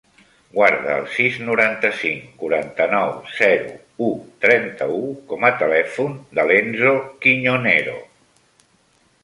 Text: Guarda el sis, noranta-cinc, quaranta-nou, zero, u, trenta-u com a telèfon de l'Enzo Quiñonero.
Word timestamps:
Guarda 0.53 0.93
el 0.99 1.03
sis, 1.15 1.35
noranta-cinc, 1.49 2.23
quaranta-nou, 2.39 3.11
zero, 3.35 3.75
u, 4.07 4.09
trenta-u 4.47 5.05
com 5.33 5.47
a 5.51 5.55
telèfon 5.63 6.19
de 6.41 6.49
l'Enzo 6.53 6.95
Quiñonero. 7.27 7.99